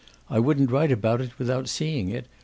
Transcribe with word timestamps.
I 0.31 0.39
wouldn't 0.39 0.71
write 0.71 0.91
about 0.91 1.21
it 1.21 1.37
without 1.37 1.69
seeing 1.69 2.09
it. 2.09 2.25